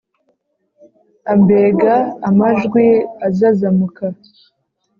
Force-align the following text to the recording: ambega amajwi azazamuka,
ambega 1.33 1.93
amajwi 2.29 2.85
azazamuka, 3.27 4.05